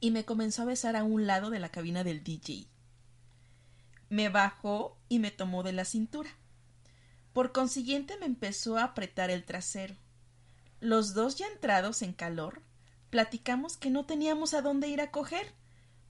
y 0.00 0.10
me 0.10 0.24
comenzó 0.24 0.62
a 0.62 0.66
besar 0.66 0.96
a 0.96 1.04
un 1.04 1.26
lado 1.26 1.50
de 1.50 1.58
la 1.58 1.70
cabina 1.70 2.04
del 2.04 2.22
DJ. 2.22 2.68
Me 4.08 4.28
bajó 4.28 4.98
y 5.08 5.18
me 5.18 5.30
tomó 5.30 5.62
de 5.62 5.72
la 5.72 5.84
cintura. 5.84 6.30
Por 7.32 7.52
consiguiente 7.52 8.16
me 8.18 8.26
empezó 8.26 8.78
a 8.78 8.84
apretar 8.84 9.30
el 9.30 9.44
trasero. 9.44 9.96
Los 10.80 11.14
dos 11.14 11.36
ya 11.36 11.46
entrados 11.46 12.02
en 12.02 12.12
calor, 12.12 12.62
platicamos 13.10 13.76
que 13.76 13.90
no 13.90 14.06
teníamos 14.06 14.54
a 14.54 14.62
dónde 14.62 14.88
ir 14.88 15.00
a 15.00 15.10
coger, 15.10 15.52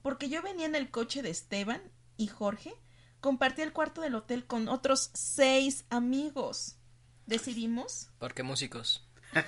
porque 0.01 0.29
yo 0.29 0.41
venía 0.41 0.65
en 0.65 0.75
el 0.75 0.91
coche 0.91 1.21
de 1.21 1.29
Esteban 1.29 1.81
y 2.17 2.27
Jorge 2.27 2.73
compartía 3.19 3.65
el 3.65 3.73
cuarto 3.73 4.01
del 4.01 4.15
hotel 4.15 4.45
con 4.45 4.69
otros 4.69 5.09
seis 5.13 5.85
amigos. 5.89 6.77
Decidimos 7.25 8.09
Porque 8.17 8.43
músicos. 8.43 9.05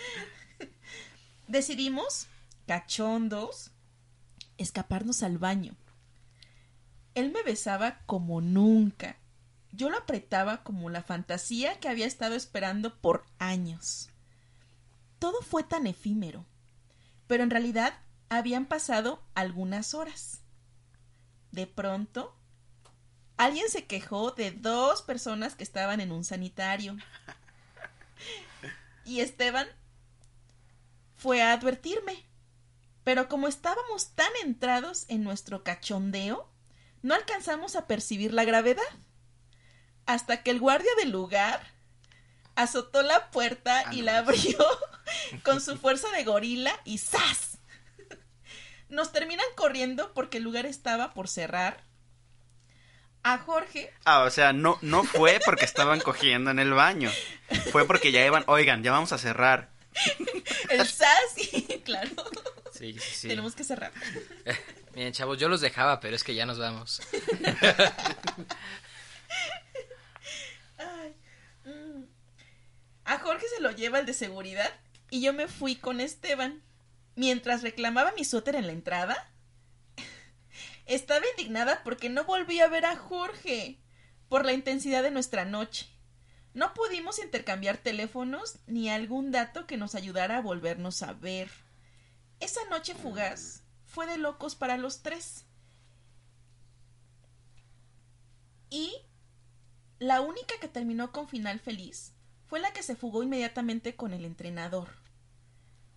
Decidimos, 1.48 2.26
cachondos, 2.66 3.70
escaparnos 4.58 5.22
al 5.22 5.38
baño. 5.38 5.76
Él 7.14 7.30
me 7.32 7.42
besaba 7.42 8.00
como 8.06 8.40
nunca. 8.40 9.16
Yo 9.72 9.90
lo 9.90 9.98
apretaba 9.98 10.62
como 10.62 10.90
la 10.90 11.02
fantasía 11.02 11.80
que 11.80 11.88
había 11.88 12.06
estado 12.06 12.34
esperando 12.34 12.98
por 13.00 13.24
años. 13.38 14.10
Todo 15.18 15.40
fue 15.42 15.62
tan 15.62 15.86
efímero, 15.86 16.44
pero 17.26 17.42
en 17.42 17.50
realidad 17.50 17.98
habían 18.28 18.66
pasado 18.66 19.22
algunas 19.34 19.94
horas. 19.94 20.42
De 21.52 21.66
pronto, 21.66 22.36
alguien 23.36 23.68
se 23.70 23.86
quejó 23.86 24.32
de 24.32 24.50
dos 24.50 25.02
personas 25.02 25.54
que 25.54 25.64
estaban 25.64 26.00
en 26.00 26.12
un 26.12 26.24
sanitario. 26.24 26.96
Y 29.04 29.20
Esteban 29.20 29.68
fue 31.14 31.40
a 31.40 31.52
advertirme. 31.52 32.26
Pero 33.06 33.28
como 33.28 33.46
estábamos 33.46 34.16
tan 34.16 34.32
entrados 34.42 35.04
en 35.06 35.22
nuestro 35.22 35.62
cachondeo, 35.62 36.50
no 37.02 37.14
alcanzamos 37.14 37.76
a 37.76 37.86
percibir 37.86 38.34
la 38.34 38.42
gravedad. 38.42 38.82
Hasta 40.06 40.42
que 40.42 40.50
el 40.50 40.58
guardia 40.58 40.90
del 40.96 41.10
lugar 41.10 41.60
azotó 42.56 43.02
la 43.02 43.30
puerta 43.30 43.84
Ah, 43.86 43.94
y 43.94 43.98
no 43.98 44.06
la 44.06 44.18
abrió 44.18 44.58
con 45.44 45.60
su 45.60 45.78
fuerza 45.78 46.10
de 46.10 46.24
gorila 46.24 46.72
y 46.84 46.98
¡zas! 46.98 47.58
Nos 48.88 49.12
terminan 49.12 49.46
corriendo 49.54 50.12
porque 50.12 50.38
el 50.38 50.42
lugar 50.42 50.66
estaba 50.66 51.14
por 51.14 51.28
cerrar. 51.28 51.84
A 53.22 53.38
Jorge 53.38 53.94
Ah, 54.04 54.24
o 54.24 54.30
sea, 54.30 54.52
no, 54.52 54.78
no 54.82 55.04
fue 55.04 55.38
porque 55.44 55.64
estaban 55.64 56.00
cogiendo 56.00 56.50
en 56.50 56.58
el 56.58 56.72
baño. 56.74 57.12
Fue 57.70 57.86
porque 57.86 58.10
ya 58.10 58.26
iban, 58.26 58.42
oigan, 58.48 58.82
ya 58.82 58.90
vamos 58.90 59.12
a 59.12 59.18
cerrar. 59.18 59.70
el 60.70 60.84
¡zas! 60.88 61.36
y 61.36 61.62
claro, 61.84 62.10
Sí, 62.78 62.92
sí, 62.94 63.14
sí. 63.14 63.28
tenemos 63.28 63.54
que 63.54 63.64
cerrar. 63.64 63.92
Miren, 64.94 65.12
chavos, 65.12 65.38
yo 65.38 65.48
los 65.48 65.60
dejaba, 65.60 66.00
pero 66.00 66.16
es 66.16 66.24
que 66.24 66.34
ya 66.34 66.46
nos 66.46 66.58
vamos. 66.58 67.00
Ay, 70.78 71.14
mm. 71.64 72.04
A 73.04 73.18
Jorge 73.18 73.46
se 73.54 73.62
lo 73.62 73.70
lleva 73.70 73.98
el 73.98 74.06
de 74.06 74.14
seguridad 74.14 74.72
y 75.10 75.20
yo 75.22 75.32
me 75.32 75.48
fui 75.48 75.76
con 75.76 76.00
Esteban. 76.00 76.62
Mientras 77.14 77.62
reclamaba 77.62 78.12
mi 78.12 78.24
suéter 78.24 78.56
en 78.56 78.66
la 78.66 78.72
entrada, 78.72 79.30
estaba 80.86 81.24
indignada 81.36 81.82
porque 81.82 82.10
no 82.10 82.24
volví 82.24 82.60
a 82.60 82.68
ver 82.68 82.84
a 82.84 82.96
Jorge 82.96 83.78
por 84.28 84.44
la 84.44 84.52
intensidad 84.52 85.02
de 85.02 85.10
nuestra 85.10 85.44
noche. 85.44 85.86
No 86.52 86.72
pudimos 86.74 87.18
intercambiar 87.18 87.76
teléfonos 87.76 88.58
ni 88.66 88.88
algún 88.90 89.30
dato 89.30 89.66
que 89.66 89.76
nos 89.76 89.94
ayudara 89.94 90.38
a 90.38 90.42
volvernos 90.42 91.02
a 91.02 91.12
ver. 91.12 91.50
Esa 92.40 92.60
noche 92.70 92.94
fugaz 92.94 93.62
fue 93.84 94.06
de 94.06 94.18
locos 94.18 94.54
para 94.54 94.76
los 94.76 95.02
tres. 95.02 95.46
Y 98.70 98.92
la 99.98 100.20
única 100.20 100.54
que 100.60 100.68
terminó 100.68 101.12
con 101.12 101.28
final 101.28 101.60
feliz 101.60 102.12
fue 102.46 102.60
la 102.60 102.72
que 102.72 102.82
se 102.82 102.96
fugó 102.96 103.22
inmediatamente 103.22 103.96
con 103.96 104.12
el 104.12 104.24
entrenador. 104.24 104.88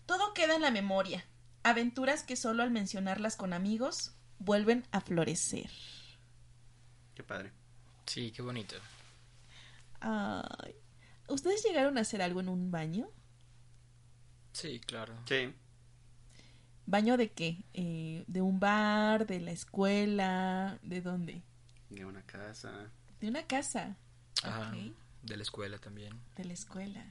Todo 0.05 0.34
queda 0.34 0.55
en 0.55 0.62
la 0.62 0.72
memoria, 0.72 1.25
aventuras 1.63 2.24
que 2.24 2.36
solo 2.36 2.63
al 2.63 2.72
mencionarlas 2.72 3.36
con 3.36 3.53
amigos 3.53 4.15
vuelven 4.39 4.88
a 4.91 5.01
florecer. 5.01 5.69
Qué 7.13 7.24
padre. 7.24 7.51
Sí, 8.05 8.31
qué 8.31 8.41
bonito. 8.41 8.75
Ay. 10.00 10.75
¿Ustedes 11.27 11.63
llegaron 11.63 11.98
a 11.98 12.01
hacer 12.01 12.22
algo 12.22 12.39
en 12.39 12.50
un 12.50 12.72
baño? 12.72 13.12
Sí, 14.51 14.79
claro. 14.79 15.13
Sí. 15.27 15.53
¿Baño 16.89 17.17
de 17.17 17.29
qué? 17.31 17.63
Eh, 17.75 18.24
¿De 18.25 18.41
un 18.41 18.60
bar? 18.60 19.27
¿De 19.27 19.39
la 19.39 19.51
escuela? 19.51 20.79
¿De 20.81 21.01
dónde? 21.01 21.43
De 21.91 22.03
una 22.03 22.24
casa. 22.24 22.89
De 23.22 23.27
una 23.27 23.43
casa. 23.43 23.96
Ajá. 24.41 24.69
Ok. 24.69 24.96
De 25.22 25.38
la 25.38 25.43
escuela 25.43 25.77
también. 25.77 26.19
De 26.36 26.46
la 26.46 26.53
escuela. 26.53 27.05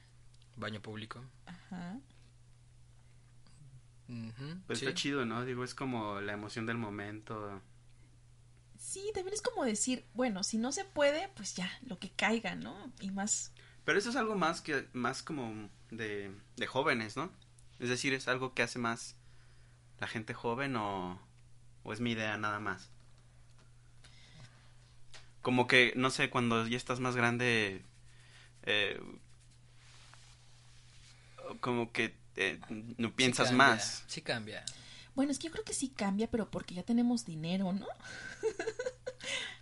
Baño 0.57 0.83
público. 0.83 1.25
Ajá. 1.47 2.01
Pues 4.67 4.81
sí. 4.81 4.87
está 4.87 4.97
chido, 4.97 5.25
¿no? 5.25 5.45
Digo, 5.45 5.63
es 5.63 5.77
como 5.77 6.21
la 6.21 6.33
emoción 6.33 6.67
del 6.67 6.77
momento. 6.77 7.63
Sí, 8.81 9.13
también 9.15 9.35
es 9.35 9.43
como 9.43 9.65
decir, 9.65 10.05
bueno, 10.13 10.43
si 10.43 10.59
no 10.59 10.73
se 10.73 10.85
puede, 10.87 11.29
pues 11.37 11.55
ya, 11.55 11.71
lo 11.87 12.01
que 12.01 12.11
caiga, 12.11 12.57
¿no? 12.57 12.93
Y 13.01 13.13
más, 13.13 13.53
Pero 13.85 13.97
eso 13.97 14.11
es 14.11 14.17
algo 14.17 14.35
más 14.35 14.61
que, 14.61 14.89
más 14.93 15.23
como 15.23 15.71
de, 15.93 16.33
de 16.57 16.67
jóvenes, 16.67 17.17
¿no? 17.17 17.31
Es 17.79 17.91
decir, 17.91 18.13
es 18.13 18.27
algo 18.27 18.55
que 18.55 18.63
hace 18.65 18.81
más 18.81 19.15
la 20.01 20.07
gente 20.07 20.35
joven 20.35 20.77
o, 20.77 21.21
o 21.83 21.93
es 21.93 22.01
mi 22.01 22.13
idea 22.13 22.37
nada 22.37 22.61
más. 22.61 22.91
Como 25.43 25.67
que, 25.67 25.93
no 25.97 26.11
sé, 26.11 26.31
cuando 26.31 26.67
ya 26.67 26.77
estás 26.77 27.01
más 27.01 27.17
grande, 27.17 27.83
eh, 28.65 29.01
como 31.61 31.93
que 31.93 32.15
eh, 32.37 32.61
no 32.99 33.09
Sí 33.09 33.15
piensas 33.15 33.49
cambia, 33.49 33.67
más. 33.67 34.05
Sí 34.07 34.21
cambia. 34.23 34.65
bueno, 35.15 35.33
es 35.33 35.39
que 35.39 35.47
yo 35.47 35.53
creo 35.53 35.65
que 35.65 35.75
sí 35.75 35.89
cambia, 35.89 36.31
pero 36.31 36.51
porque 36.51 36.75
ya 36.75 36.83
tenemos 36.83 37.25
dinero, 37.25 37.73
¿no? 37.73 37.87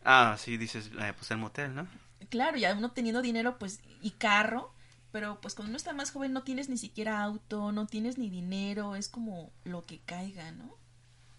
Ah, 0.04 0.36
sí, 0.38 0.56
dices, 0.56 0.90
eh, 1.00 1.12
pues 1.16 1.30
el 1.30 1.38
motel, 1.38 1.74
¿no? 1.74 1.88
Claro, 2.28 2.56
ya 2.56 2.74
uno 2.74 2.92
teniendo 2.92 3.22
dinero, 3.22 3.58
pues, 3.58 3.80
y 4.02 4.10
carro, 4.12 4.72
pero 5.16 5.40
pues 5.40 5.54
cuando 5.54 5.70
uno 5.70 5.78
está 5.78 5.94
más 5.94 6.10
joven 6.10 6.34
no 6.34 6.42
tienes 6.42 6.68
ni 6.68 6.76
siquiera 6.76 7.22
auto, 7.22 7.72
no 7.72 7.86
tienes 7.86 8.18
ni 8.18 8.28
dinero, 8.28 8.96
es 8.96 9.08
como 9.08 9.50
lo 9.64 9.82
que 9.82 10.00
caiga, 10.00 10.52
¿no? 10.52 10.76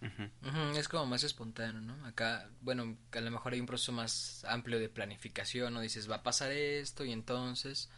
Ujú, 0.01 0.75
es 0.75 0.87
como 0.87 1.05
más 1.05 1.21
espontáneo, 1.21 1.79
¿no? 1.79 2.03
Acá, 2.07 2.49
bueno, 2.61 2.97
a 3.11 3.21
lo 3.21 3.29
mejor 3.29 3.53
hay 3.53 3.59
un 3.59 3.67
proceso 3.67 3.91
más 3.91 4.43
amplio 4.45 4.79
de 4.79 4.89
planificación, 4.89 5.75
¿no? 5.75 5.81
Dices, 5.81 6.09
va 6.09 6.15
a 6.15 6.23
pasar 6.23 6.51
esto 6.51 7.05
y 7.05 7.11
entonces 7.11 7.91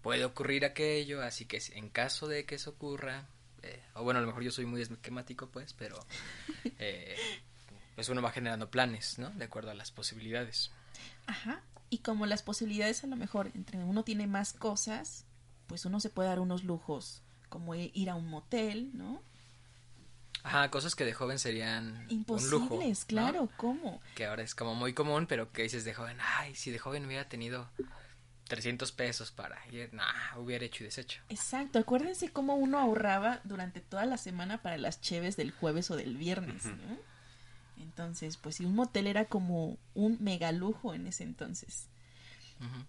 puede 0.00 0.24
ocurrir 0.24 0.64
aquello, 0.64 1.22
así 1.22 1.44
que 1.44 1.62
en 1.74 1.88
caso 1.88 2.26
de 2.26 2.44
que 2.44 2.56
eso 2.56 2.70
ocurra, 2.70 3.28
eh, 3.62 3.80
o 3.94 4.02
bueno, 4.02 4.18
a 4.18 4.22
lo 4.22 4.26
mejor 4.26 4.42
yo 4.42 4.50
soy 4.50 4.66
muy 4.66 4.82
esquemático, 4.82 5.50
pues, 5.50 5.72
pero 5.72 6.04
eh, 6.80 7.14
pues 7.94 8.08
uno 8.08 8.22
va 8.22 8.32
generando 8.32 8.72
planes, 8.72 9.20
¿no? 9.20 9.30
De 9.30 9.44
acuerdo 9.44 9.70
a 9.70 9.74
las 9.74 9.92
posibilidades. 9.92 10.72
Ajá. 11.28 11.62
Y 11.92 11.98
como 11.98 12.24
las 12.24 12.42
posibilidades 12.42 13.04
a 13.04 13.06
lo 13.06 13.16
mejor 13.16 13.50
entre 13.54 13.84
uno 13.84 14.02
tiene 14.02 14.26
más 14.26 14.54
cosas, 14.54 15.26
pues 15.66 15.84
uno 15.84 16.00
se 16.00 16.08
puede 16.08 16.30
dar 16.30 16.40
unos 16.40 16.64
lujos, 16.64 17.20
como 17.50 17.74
i- 17.74 17.90
ir 17.94 18.08
a 18.08 18.14
un 18.14 18.28
motel, 18.30 18.90
¿no? 18.94 19.20
Ajá, 20.42 20.70
cosas 20.70 20.94
que 20.94 21.04
de 21.04 21.12
joven 21.12 21.38
serían 21.38 21.84
un 22.26 22.50
lujo. 22.50 22.76
Imposibles, 22.76 23.00
¿no? 23.02 23.06
claro, 23.08 23.48
¿cómo? 23.58 24.00
Que 24.14 24.24
ahora 24.24 24.42
es 24.42 24.54
como 24.54 24.74
muy 24.74 24.94
común, 24.94 25.26
pero 25.26 25.52
que 25.52 25.64
dices 25.64 25.84
de 25.84 25.92
joven, 25.92 26.16
ay, 26.38 26.54
si 26.54 26.70
de 26.70 26.78
joven 26.78 27.04
hubiera 27.04 27.28
tenido 27.28 27.68
300 28.48 28.90
pesos 28.90 29.30
para 29.30 29.58
ir, 29.70 29.92
nah, 29.92 30.38
hubiera 30.38 30.64
hecho 30.64 30.84
y 30.84 30.86
deshecho. 30.86 31.20
Exacto, 31.28 31.78
acuérdense 31.78 32.30
cómo 32.32 32.54
uno 32.56 32.78
ahorraba 32.78 33.42
durante 33.44 33.80
toda 33.82 34.06
la 34.06 34.16
semana 34.16 34.62
para 34.62 34.78
las 34.78 35.02
cheves 35.02 35.36
del 35.36 35.50
jueves 35.52 35.90
o 35.90 35.96
del 35.96 36.16
viernes. 36.16 36.64
¿no? 36.64 36.96
Entonces, 37.76 38.36
pues 38.36 38.56
sí, 38.56 38.64
un 38.64 38.74
motel 38.74 39.06
era 39.06 39.24
como 39.26 39.78
un 39.94 40.18
mega 40.20 40.52
lujo 40.52 40.94
en 40.94 41.06
ese 41.06 41.24
entonces. 41.24 41.88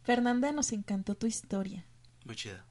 Fernanda, 0.04 0.52
nos 0.52 0.72
encantó 0.72 1.16
tu 1.16 1.25
historia. 1.25 1.84
Muy 2.25 2.36
chida. 2.36 2.63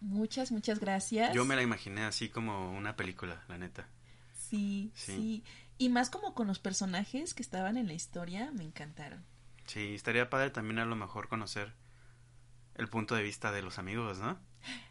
Muchas, 0.00 0.52
muchas 0.52 0.80
gracias. 0.80 1.32
Yo 1.34 1.44
me 1.44 1.56
la 1.56 1.62
imaginé 1.62 2.02
así 2.02 2.28
como 2.28 2.76
una 2.76 2.94
película, 2.96 3.42
la 3.48 3.56
neta. 3.56 3.88
Sí, 4.34 4.90
Sí. 4.94 5.12
sí, 5.16 5.44
Y 5.78 5.88
más 5.88 6.10
como 6.10 6.34
con 6.34 6.46
los 6.46 6.58
personajes 6.58 7.34
que 7.34 7.42
estaban 7.42 7.76
en 7.76 7.86
la 7.86 7.94
historia, 7.94 8.50
me 8.52 8.62
encantaron. 8.64 9.24
Sí, 9.66 9.94
estaría 9.94 10.28
padre 10.28 10.50
también 10.50 10.78
a 10.78 10.84
lo 10.84 10.94
mejor 10.94 11.28
conocer 11.28 11.72
el 12.76 12.88
punto 12.88 13.14
de 13.14 13.22
vista 13.22 13.50
de 13.50 13.62
los 13.62 13.78
amigos, 13.78 14.18
¿no? 14.18 14.38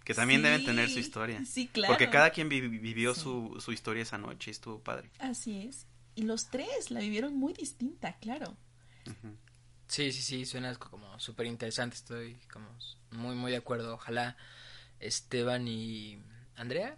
Que 0.04 0.14
también 0.14 0.42
deben 0.42 0.66
tener 0.66 0.90
su 0.90 1.00
historia. 1.00 1.46
Sí, 1.46 1.68
claro. 1.68 1.94
Porque 1.94 2.10
cada 2.10 2.32
quien 2.32 2.50
vi- 2.50 2.68
vivió 2.68 3.14
Sí. 3.14 3.22
su, 3.22 3.58
su 3.62 3.72
historia 3.72 4.04
esa 4.04 4.18
noche 4.18 4.50
y 4.50 4.54
estuvo 4.54 4.80
padre. 4.80 5.10
Así 5.20 5.62
es. 5.62 5.86
Y 6.22 6.24
los 6.24 6.52
tres 6.52 6.92
la 6.92 7.00
vivieron 7.00 7.36
muy 7.36 7.52
distinta, 7.52 8.16
claro. 8.20 8.56
Sí, 9.88 10.12
sí, 10.12 10.22
sí, 10.22 10.46
suena 10.46 10.76
como 10.76 11.20
súper 11.20 11.48
interesante, 11.48 11.96
estoy 11.96 12.36
como 12.54 12.68
muy, 13.10 13.34
muy 13.34 13.50
de 13.50 13.58
acuerdo. 13.58 13.96
Ojalá 13.96 14.38
Esteban 15.00 15.68
y 15.68 16.22
Andrea 16.56 16.96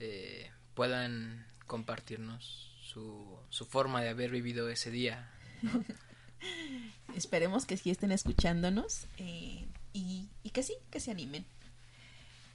eh, 0.00 0.50
puedan 0.74 1.46
compartirnos 1.68 2.74
su, 2.82 3.38
su 3.50 3.66
forma 3.66 4.02
de 4.02 4.08
haber 4.08 4.32
vivido 4.32 4.68
ese 4.68 4.90
día. 4.90 5.30
Esperemos 7.14 7.66
que 7.66 7.76
sí 7.76 7.90
estén 7.90 8.10
escuchándonos 8.10 9.06
eh, 9.18 9.68
y, 9.92 10.28
y 10.42 10.50
que 10.50 10.64
sí, 10.64 10.74
que 10.90 10.98
se 10.98 11.12
animen. 11.12 11.46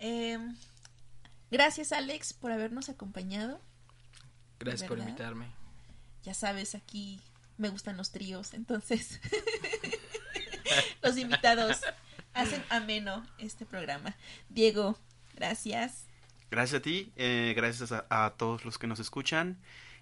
Eh, 0.01 0.39
gracias 1.51 1.93
Alex 1.93 2.33
por 2.33 2.51
habernos 2.51 2.89
acompañado. 2.89 3.61
Gracias 4.59 4.89
por 4.89 4.99
invitarme. 4.99 5.64
Ya 6.25 6.33
sabes, 6.33 6.73
aquí 6.73 7.21
me 7.57 7.69
gustan 7.69 7.97
los 7.97 8.11
tríos, 8.11 8.55
entonces 8.55 9.21
los 11.03 11.17
invitados 11.17 11.77
hacen 12.33 12.63
ameno 12.69 13.25
este 13.37 13.65
programa. 13.65 14.15
Diego, 14.49 14.97
gracias. 15.35 16.07
Gracias 16.49 16.79
a 16.79 16.81
ti, 16.81 17.11
eh, 17.15 17.53
gracias 17.55 17.91
a, 17.91 18.05
a 18.09 18.31
todos 18.31 18.65
los 18.65 18.79
que 18.79 18.87
nos 18.87 18.99
escuchan 18.99 19.59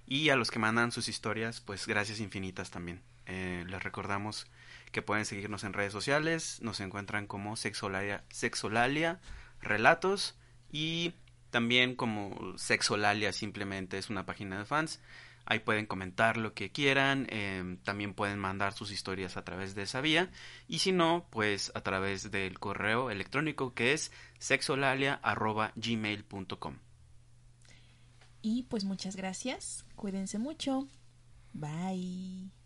y 0.07 0.29
a 0.29 0.37
los 0.37 0.49
que 0.49 0.59
mandan 0.59 0.93
sus 0.93 1.09
historias, 1.09 1.59
pues 1.59 1.87
gracias 1.87 2.21
infinitas 2.21 2.71
también. 2.71 3.01
Eh, 3.25 3.65
les 3.67 3.83
recordamos 3.83 4.47
que 4.93 5.01
pueden 5.01 5.25
seguirnos 5.25 5.65
en 5.65 5.73
redes 5.73 5.91
sociales, 5.91 6.59
nos 6.61 6.79
encuentran 6.79 7.27
como 7.27 7.57
Sexolalia, 7.57 8.23
Sexolalia 8.29 9.19
Relatos 9.61 10.35
y 10.71 11.13
también 11.49 11.95
como 11.95 12.57
Sexolalia 12.57 13.33
simplemente 13.33 13.97
es 13.97 14.09
una 14.09 14.25
página 14.25 14.57
de 14.57 14.65
fans. 14.65 15.01
Ahí 15.45 15.59
pueden 15.59 15.85
comentar 15.85 16.37
lo 16.37 16.53
que 16.53 16.71
quieran, 16.71 17.27
eh, 17.29 17.77
también 17.83 18.13
pueden 18.13 18.39
mandar 18.39 18.71
sus 18.73 18.91
historias 18.91 19.35
a 19.35 19.43
través 19.43 19.75
de 19.75 19.81
esa 19.83 19.99
vía 20.01 20.31
y 20.67 20.79
si 20.79 20.93
no, 20.93 21.27
pues 21.29 21.71
a 21.75 21.81
través 21.81 22.31
del 22.31 22.59
correo 22.59 23.09
electrónico 23.09 23.73
que 23.73 23.91
es 23.93 24.11
sexolalia.gmail.com. 24.39 26.77
Y 28.41 28.63
pues 28.63 28.83
muchas 28.83 29.15
gracias. 29.15 29.85
Cuídense 29.95 30.37
mucho. 30.37 30.89
Bye. 31.53 32.62